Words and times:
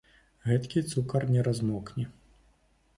Гэткі 0.49 0.79
цукар 0.95 1.27
не 1.37 1.41
размокне. 1.51 2.11